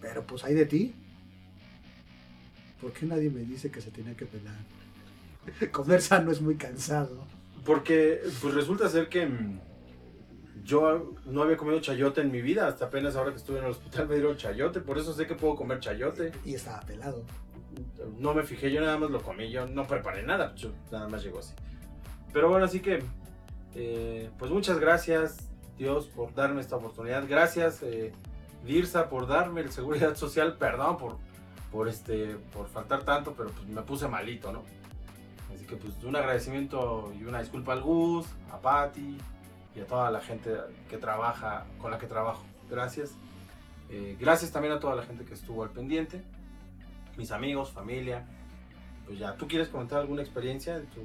[0.01, 0.95] pero pues hay de ti.
[2.81, 4.57] ¿Por qué nadie me dice que se tenía que pelar?
[5.73, 7.27] Comer sano es muy cansado.
[7.65, 9.61] Porque pues resulta ser que mm,
[10.65, 13.71] yo no había comido chayote en mi vida, hasta apenas ahora que estuve en el
[13.71, 16.33] hospital me dieron chayote, por eso sé que puedo comer chayote.
[16.45, 17.23] Y estaba pelado.
[18.19, 21.23] No me fijé, yo nada más lo comí, yo no preparé nada, yo nada más
[21.23, 21.53] llegó así.
[22.33, 23.03] Pero bueno, así que,
[23.75, 28.13] eh, pues muchas gracias Dios por darme esta oportunidad, gracias eh,
[28.65, 31.19] Dirsa por darme el seguridad social, perdón por,
[31.71, 34.63] por, este, por faltar tanto, pero pues me puse malito, ¿no?
[35.55, 39.19] Así que pues un agradecimiento y una disculpa al Gus, a Patti
[39.75, 40.55] y a toda la gente
[40.89, 42.43] que trabaja, con la que trabajo.
[42.71, 43.11] Gracias.
[43.91, 46.23] Eh, gracias también a toda la gente que estuvo al pendiente
[47.17, 48.25] mis amigos, familia.
[49.07, 51.03] Pues ya, ¿tú quieres comentar alguna experiencia en tu...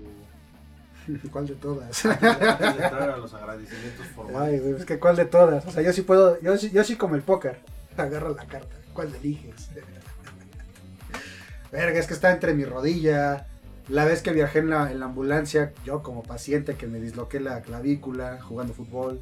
[1.32, 2.06] ¿Cuál de todas?
[2.06, 2.22] antes
[2.60, 4.62] de entrar a los agradecimientos Ay, formales?
[4.62, 5.66] güey, es que ¿cuál de todas?
[5.66, 7.60] O sea, yo sí puedo, yo, sí- yo sí como el póker.
[7.98, 8.76] Agarro la carta.
[8.94, 9.70] ¿Cuál eliges?
[11.72, 13.46] Verga, es que está entre mi rodilla.
[13.90, 17.40] La vez que viajé en la, en la ambulancia, yo como paciente que me disloqué
[17.40, 19.20] la clavícula jugando fútbol.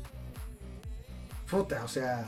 [1.49, 2.25] Puta, o sea.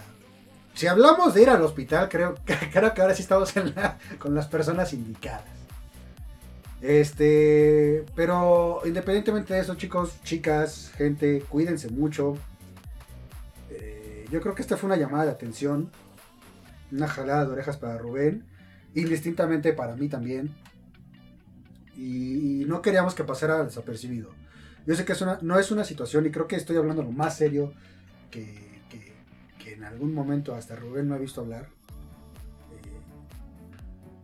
[0.73, 2.35] Si hablamos de ir al hospital, creo,
[2.71, 5.43] creo que ahora sí estamos en la- con las personas indicadas.
[6.81, 12.37] Este, pero independientemente de eso, chicos, chicas, gente, cuídense mucho.
[13.69, 15.91] Eh, yo creo que esta fue una llamada de atención,
[16.91, 18.45] una jalada de orejas para Rubén,
[18.95, 20.55] indistintamente para mí también.
[21.99, 24.29] Y, no queríamos que pasara desapercibido.
[24.85, 27.11] Yo sé que es una, no es una situación, y creo que estoy hablando lo
[27.11, 27.73] más serio
[28.31, 31.69] que, que- en algún momento hasta Rubén me ha visto hablar.
[32.71, 32.99] Eh,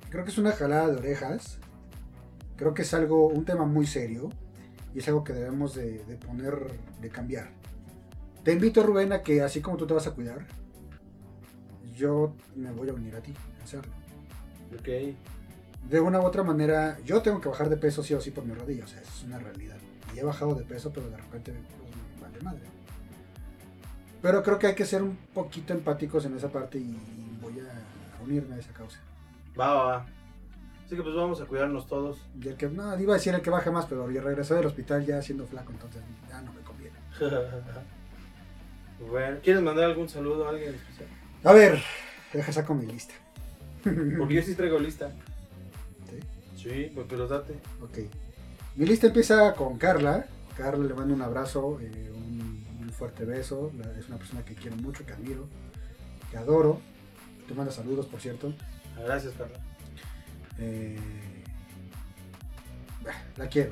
[0.10, 1.60] creo que es una jalada de orejas.
[2.58, 4.30] Creo que es algo, un tema muy serio
[4.94, 7.52] y es algo que debemos de, de poner, de cambiar.
[8.44, 10.46] Te invito, Rubén, a que así como tú te vas a cuidar,
[11.94, 13.92] yo me voy a unir a ti a hacerlo.
[14.80, 15.16] Ok.
[15.90, 18.44] De una u otra manera, yo tengo que bajar de peso sí o sí por
[18.44, 19.78] mi rodilla, o sea, es una realidad.
[20.16, 22.64] Y he bajado de peso, pero de repente pues, me vale madre.
[24.22, 26.98] Pero creo que hay que ser un poquito empáticos en esa parte y
[27.42, 29.00] voy a unirme a esa causa.
[29.60, 30.06] Va, va, va.
[30.86, 32.20] Así que pues vamos a cuidarnos todos.
[32.42, 34.66] Y el que, no, iba a decir el que baje más, pero yo regresé del
[34.66, 36.96] hospital ya siendo flaco, entonces ya no me conviene.
[39.10, 41.10] bueno, ¿quieres mandar algún saludo a alguien especial?
[41.44, 41.82] A ver,
[42.34, 43.14] deja saco mi lista.
[43.84, 45.12] Porque yo sí traigo lista.
[46.66, 46.92] ¿Sí?
[46.94, 47.54] Pues pero date.
[47.82, 48.00] Ok.
[48.76, 50.26] Mi lista empieza con Carla.
[50.58, 53.72] Carla le mando un abrazo, eh, un, un fuerte beso.
[53.78, 55.48] La- es una persona que quiero mucho, que admiro,
[56.32, 56.82] que adoro.
[57.48, 58.54] Te manda saludos, por cierto.
[58.98, 59.60] Gracias, Carla.
[60.58, 60.98] Eh,
[63.38, 63.72] la quiero.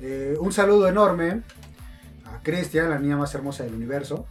[0.00, 1.42] Eh, un saludo enorme
[2.26, 4.26] a Cristian, la niña más hermosa del universo.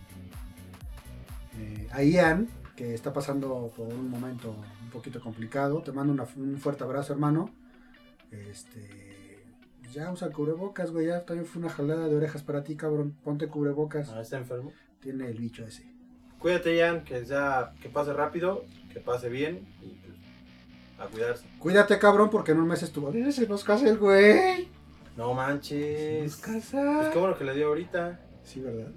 [1.59, 5.81] Eh, a Ian, que está pasando por un momento un poquito complicado.
[5.81, 7.49] Te mando una- un fuerte abrazo, hermano.
[8.31, 9.43] Este.
[9.93, 11.07] Ya usa cubrebocas, güey.
[11.07, 13.15] Ya también fue una jalada de orejas para ti, cabrón.
[13.23, 14.09] Ponte cubrebocas.
[14.09, 14.71] Ah, está enfermo.
[14.99, 15.85] Tiene el bicho ese.
[16.39, 20.17] Cuídate, Jan, que ya que pase rápido, que pase bien y pues,
[20.97, 21.45] a cuidarse.
[21.59, 23.11] Cuídate, cabrón, porque en un mes estuvo.
[23.31, 24.67] Se nos casa el güey.
[25.15, 26.23] No Se manches.
[26.23, 27.09] nos Pues casa.
[27.13, 28.19] qué bueno que le dio ahorita.
[28.43, 28.91] Sí, ¿verdad?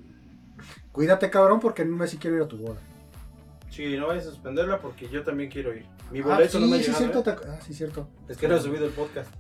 [0.93, 2.81] Cuídate, cabrón, porque en un mes sí quiero ir a tu boda.
[3.77, 5.85] Sí, no vayas a suspenderla porque yo también quiero ir.
[6.11, 7.19] Mi Ah, boleto sí, no me ha sí, llegado, cierto.
[7.31, 7.37] ¿eh?
[7.43, 8.09] te- Ah, sí, cierto.
[8.29, 9.31] Es que no he subido el podcast.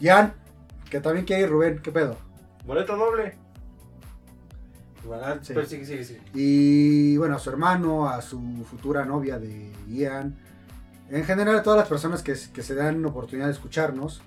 [0.00, 0.34] Jan,
[0.90, 2.16] que también quiere ir Rubén, ¿qué pedo?
[2.66, 3.36] Boleto doble.
[5.04, 5.52] Bueno, Sí.
[5.54, 6.20] pero sigue, sigue, sigue.
[6.34, 10.36] Y bueno, a su hermano, a su futura novia de Ian.
[11.10, 14.22] En general, a todas las personas que, que se dan oportunidad de escucharnos.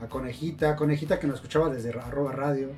[0.00, 2.68] A, a Conejita, Conejita que nos escuchaba desde arroba radio.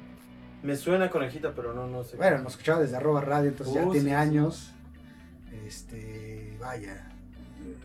[0.64, 2.16] Me suena conejita, pero no, no sé.
[2.16, 4.14] Bueno, nos escuchaba desde arroba radio, entonces ya Uh, tiene sí, sí.
[4.16, 4.72] años.
[5.66, 7.11] Este, vaya.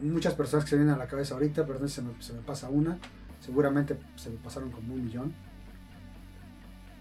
[0.01, 2.39] Muchas personas que se vienen a la cabeza ahorita, pero no se me, se me
[2.41, 2.97] pasa una.
[3.41, 5.33] Seguramente se me pasaron como un millón.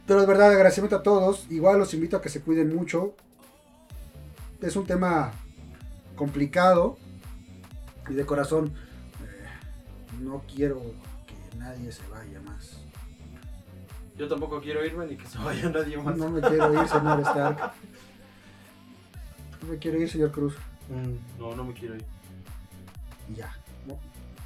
[0.07, 1.47] Pero de verdad, agradecimiento a todos.
[1.51, 3.15] Igual los invito a que se cuiden mucho.
[4.61, 5.33] Es un tema
[6.17, 6.99] complicado.
[8.09, 8.73] Y de corazón,
[9.23, 10.81] eh, no quiero
[11.27, 12.81] que nadie se vaya más.
[14.19, 16.17] Yo tampoco quiero irme ni que se vaya nadie más.
[16.17, 17.73] No me quiero ir, señor Stark.
[19.63, 20.57] No me quiero ir, señor Cruz.
[20.89, 22.05] Mm, No, no me quiero ir.
[23.35, 23.55] Ya.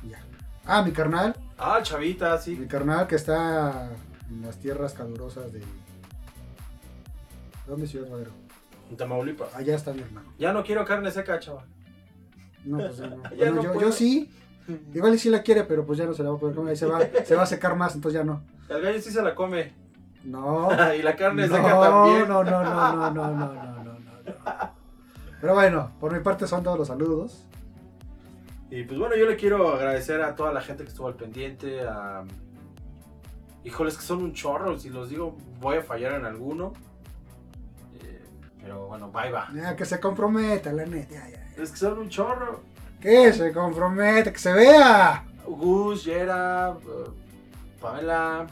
[0.08, 0.18] ya.
[0.66, 1.34] Ah, mi carnal.
[1.56, 2.66] Ah, chavita, Mi sí.
[2.68, 3.90] carnal que está
[4.30, 5.60] en las tierras calurosas de.
[5.60, 5.66] ¿De
[7.66, 8.32] dónde Ciudad Madero?
[8.90, 9.54] En Tamaulipas.
[9.54, 10.32] Allá está mi hermano.
[10.38, 11.64] Ya no quiero carne seca, chaval.
[12.64, 13.22] No, pues ya no.
[13.36, 14.30] Ya Bueno, no yo, sí.
[14.94, 16.70] Igual y sí la quiere, pero pues ya no se la va a poder comer.
[16.70, 18.42] Ahí se va, se va a secar más, entonces ya no.
[18.76, 19.72] El gallo sí se la come.
[20.24, 20.68] No.
[20.94, 22.28] y la carne no, seca también.
[22.28, 24.72] No, no, no, no, no, no, no, no, no.
[25.40, 27.44] Pero bueno, por mi parte son todos los saludos.
[28.70, 31.82] Y pues bueno, yo le quiero agradecer a toda la gente que estuvo al pendiente.
[31.82, 32.24] A...
[33.64, 34.78] Híjoles, que son un chorro.
[34.78, 36.72] Si los digo, voy a fallar en alguno.
[38.00, 38.24] Eh,
[38.60, 39.48] pero bueno, bye va.
[39.52, 41.12] Ya, que se comprometa, la neta.
[41.12, 41.62] Ya, ya, ya.
[41.62, 42.62] Es que son un chorro.
[43.00, 45.24] Que se comprometa, que se vea.
[45.44, 47.10] Gus, Yera, eh,
[47.80, 48.46] Pamela,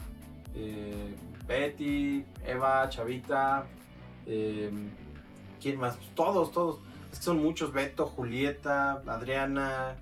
[0.55, 1.15] eh,
[1.47, 3.65] Betty, Eva, Chavita,
[4.25, 4.71] eh,
[5.61, 5.95] ¿quién más?
[5.97, 6.79] Pues todos, todos.
[7.11, 9.95] Es que son muchos, Beto, Julieta, Adriana.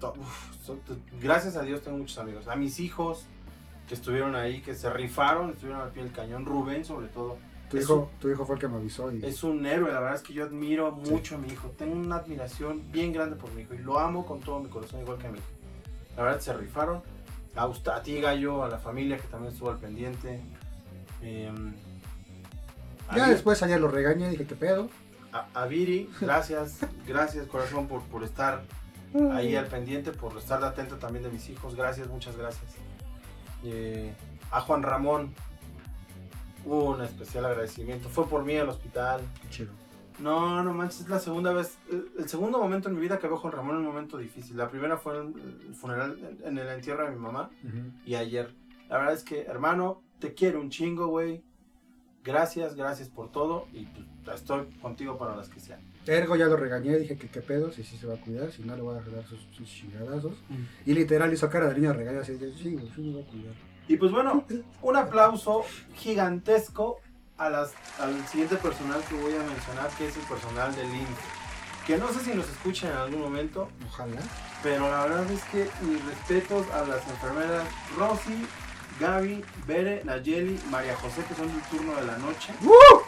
[0.00, 0.80] to- uf, son-
[1.20, 2.48] gracias a Dios tengo muchos amigos.
[2.48, 3.26] A mis hijos
[3.88, 6.44] que estuvieron ahí, que se rifaron, estuvieron al pie del cañón.
[6.46, 7.36] Rubén sobre todo.
[7.70, 10.16] Tu hijo, tu hijo fue el que me avisó y Es un héroe, la verdad
[10.16, 11.68] es que yo admiro mucho a mi hijo.
[11.76, 15.00] Tengo una admiración bien grande por mi hijo y lo amo con todo mi corazón,
[15.00, 15.38] igual que a mí.
[16.16, 17.02] La verdad se rifaron.
[17.56, 20.40] A, usted, a ti, Gallo, a la familia que también estuvo al pendiente.
[21.22, 21.74] Em,
[23.14, 24.88] ya después ayer lo regañé, dije, ¿qué pedo?
[25.34, 28.62] a, a Viri, gracias, gracias corazón por, por estar
[29.32, 31.74] ahí al pendiente, por estar atento también de mis hijos.
[31.74, 32.72] Gracias, muchas gracias.
[33.64, 34.12] Eh,
[34.50, 35.34] a Juan Ramón,
[36.64, 38.08] un especial agradecimiento.
[38.08, 39.20] Fue por mí al hospital.
[39.42, 39.72] Qué chido.
[40.18, 43.26] No, no manches, es la segunda vez, el, el segundo momento en mi vida que
[43.26, 44.56] veo a Juan Ramón en un momento difícil.
[44.56, 45.34] La primera fue en
[45.68, 47.90] el funeral, en, el entierro de mi mamá Ujú.
[48.06, 48.54] y ayer.
[48.88, 51.42] La verdad es que, hermano, te quiero un chingo, güey.
[52.22, 53.84] Gracias, gracias por todo y
[54.24, 55.80] pues, estoy contigo para las que sean.
[56.06, 58.62] Ergo ya lo regañé, dije que qué pedo, si sí se va a cuidar, si
[58.62, 60.34] no le voy a dar sus, sus chingadazos.
[60.86, 63.54] Y literal hizo cara de niño regañado así, sí, güey, sí me voy a cuidar.
[63.88, 64.44] Y pues bueno,
[64.80, 67.00] un aplauso gigantesco
[67.38, 71.18] a las, al siguiente personal que voy a mencionar, que es el personal del INF.
[71.86, 74.20] Que no sé si nos escuchan en algún momento, Ojalá.
[74.62, 77.64] Pero la verdad es que mis respetos a las enfermeras
[77.98, 78.46] Rosy
[78.98, 82.54] Gaby, Bere, Nayeli, María José, que son del turno de la noche.
[82.62, 83.00] ¡Uh!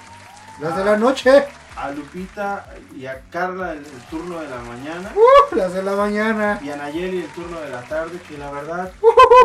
[0.60, 1.46] Las de la noche.
[1.76, 5.12] A Lupita y a Carla el, el turno de la mañana.
[5.14, 5.56] ¡Uh!
[5.56, 6.60] Las de la mañana.
[6.62, 8.92] Y a Nayeli el turno de la tarde, que la verdad,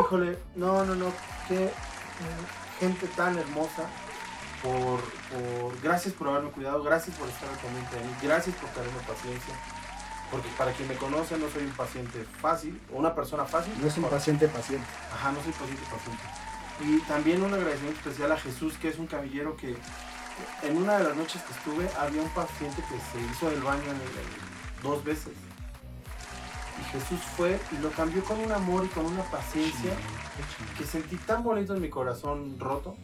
[0.01, 1.13] híjole, no, no, no,
[1.47, 1.71] qué eh,
[2.79, 3.83] gente tan hermosa.
[4.61, 8.69] Por, por, gracias por haberme cuidado, gracias por estar al pendiente de mí, gracias por
[8.69, 9.53] tenerme paciencia.
[10.29, 13.73] Porque para quien me conoce no soy un paciente fácil, o una persona fácil.
[13.81, 14.85] No es un paciente paciente.
[15.13, 16.23] Ajá, no soy paciente paciente.
[16.79, 19.75] Y también un agradecimiento especial a Jesús, que es un caballero que
[20.63, 23.83] en una de las noches que estuve había un paciente que se hizo del baño
[23.83, 25.33] en el- en- dos veces.
[26.79, 29.91] Y Jesús fue y lo cambió con un amor y con una paciencia
[30.77, 32.95] que sentí tan bonito en mi corazón roto.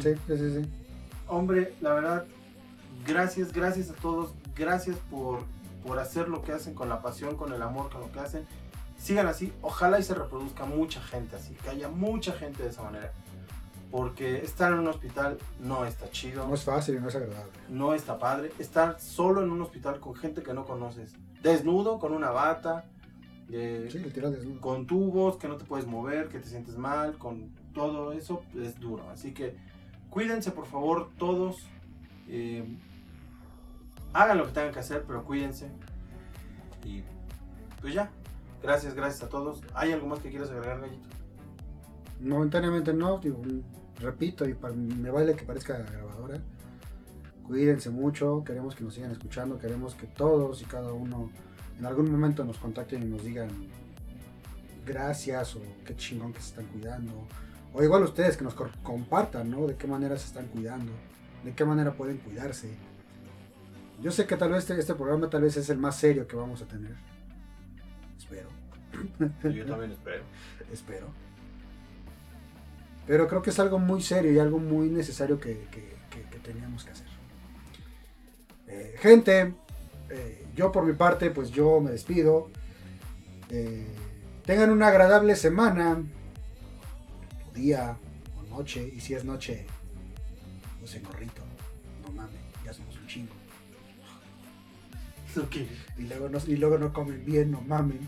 [0.00, 0.89] Sí, sí, sí.
[1.30, 2.26] Hombre, la verdad,
[3.06, 5.40] gracias, gracias a todos, gracias por,
[5.86, 8.46] por hacer lo que hacen con la pasión, con el amor, con lo que hacen.
[8.98, 12.82] Sigan así, ojalá y se reproduzca mucha gente así, que haya mucha gente de esa
[12.82, 13.12] manera.
[13.90, 17.50] Porque estar en un hospital no está chido, No es fácil y no es agradable.
[17.68, 18.52] no está padre.
[18.60, 22.84] Estar solo en un hospital con gente que no conoces, desnudo, con una bata,
[23.50, 24.60] eh, Sí, desnudo.
[24.60, 28.78] con tubos, que no te puedes mover, que te sientes mal, con todo eso es
[28.78, 29.08] duro.
[29.10, 29.56] Así que
[30.10, 31.56] cuídense por favor todos.
[32.28, 32.64] eh,
[34.12, 35.70] hagan lo que tengan que hacer, pero cuídense.
[36.84, 37.02] Y
[37.80, 38.10] pues ya.
[38.62, 39.62] Gracias, gracias a todos.
[39.74, 41.08] ¿Hay algo más que quieras agregar, Gallito?
[42.20, 43.20] Momentáneamente no,
[43.98, 46.38] repito, y me vale que parezca grabadora.
[47.46, 51.30] Cuídense mucho, queremos que nos sigan escuchando, queremos que todos y cada uno
[51.78, 53.48] en algún momento nos contacten y nos digan
[54.84, 57.26] gracias o qué chingón que se están cuidando.
[57.72, 59.66] O igual ustedes que nos compartan, ¿no?
[59.66, 60.92] De qué manera se están cuidando,
[61.44, 62.68] de qué manera pueden cuidarse.
[64.00, 66.34] Yo sé que tal vez este, este programa tal vez es el más serio que
[66.36, 66.94] vamos a tener.
[68.18, 68.48] Espero.
[69.44, 70.24] Yo también espero.
[70.72, 71.06] Espero.
[73.06, 76.38] Pero creo que es algo muy serio y algo muy necesario que, que- que- que
[76.38, 77.06] teníamos que hacer.
[78.68, 79.54] Eh, gente,
[80.10, 82.50] eh, yo por mi parte, pues yo me despido.
[83.48, 83.86] Eh,
[84.44, 86.02] tengan una agradable semana,
[87.60, 87.96] día,
[88.38, 88.92] o noche.
[88.94, 89.66] Y si es noche,
[90.78, 91.42] pues en gorrito.
[92.04, 93.34] No mames, ya somos un chingo.
[95.36, 95.56] Ok.
[95.98, 98.00] Y luego no, y luego no comen bien, no mamen.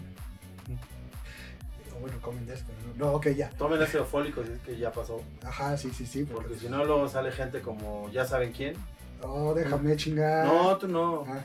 [1.95, 2.73] O bueno, comen de esto.
[2.97, 3.51] No, no ok, ya.
[3.51, 5.23] Tomen ácido fólico si es que ya pasó.
[5.45, 6.25] Ajá, sí, sí, sí.
[6.25, 8.75] Porque Porque, si no, luego sale gente como ya saben quién.
[9.23, 10.47] Oh, déjame chingar.
[10.47, 11.25] No, tú no.
[11.29, 11.41] Ah,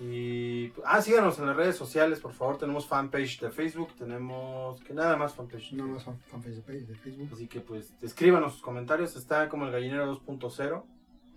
[0.00, 0.72] Y.
[0.84, 2.58] Ah, síganos en las redes sociales, por favor.
[2.58, 3.94] Tenemos fanpage de Facebook.
[3.96, 4.80] Tenemos.
[4.82, 5.72] Que nada más fanpage.
[5.74, 7.28] no más fan- fanpage de page de Facebook.
[7.32, 9.14] Así que pues escríbanos sus comentarios.
[9.16, 10.84] Está como el gallinero 2.0,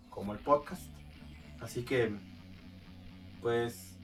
[0.10, 0.82] como el podcast.
[1.62, 2.12] Así que
[3.42, 3.98] pues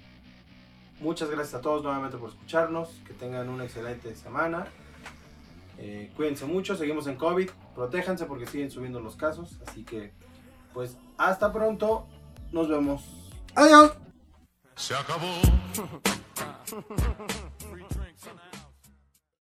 [1.00, 2.90] muchas gracias a todos nuevamente por escucharnos.
[3.08, 4.68] Que tengan una excelente semana.
[5.80, 7.50] Eh, cuídense mucho, seguimos en COVID.
[7.74, 9.60] Protéjanse porque siguen subiendo los casos.
[9.68, 10.14] Así que
[10.76, 12.08] pues hasta pronto.
[12.52, 13.32] Nos vemos.
[13.56, 13.98] Adiós.
[14.76, 15.42] Se acabó.